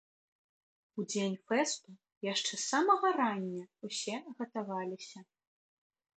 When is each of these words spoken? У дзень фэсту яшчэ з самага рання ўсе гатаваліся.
У 1.01 1.03
дзень 1.11 1.35
фэсту 1.49 1.89
яшчэ 2.33 2.51
з 2.55 2.59
самага 2.71 3.07
рання 3.21 3.63
ўсе 3.91 4.17
гатаваліся. 4.43 5.19